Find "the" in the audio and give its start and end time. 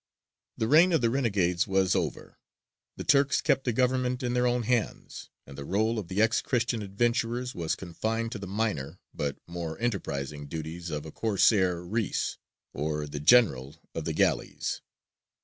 0.57-0.67, 1.01-1.11, 2.97-3.03, 3.65-3.71, 5.55-5.61, 6.07-6.23, 8.39-8.47, 13.05-13.19, 14.05-14.13